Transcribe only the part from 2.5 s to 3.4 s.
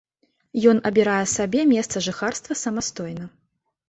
самастойна.